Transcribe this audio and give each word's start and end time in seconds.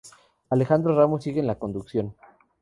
Alejandro 0.49 0.95
Ramos 0.97 1.23
sigue 1.23 1.41
en 1.41 1.45
la 1.45 1.59
conducción. 1.59 2.15